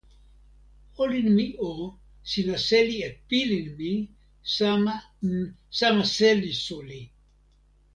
olin 1.01 1.27
mi 1.37 1.45
o, 1.71 1.73
sina 2.29 2.57
seli 2.67 2.97
e 3.07 3.09
pilin 3.27 3.67
mi, 3.77 3.91
sama, 4.55 4.95
n, 5.29 5.35
sama 5.79 6.03
seli 6.17 6.51
suli. 6.65 7.01